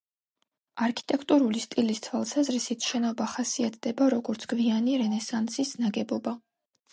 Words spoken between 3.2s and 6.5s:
ხასიათდება როგორც გვიანი რენესანსის ნაგებობა.